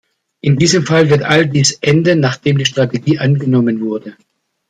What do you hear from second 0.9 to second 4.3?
wird all dies enden, nachdem die Strategie angenommen wurde.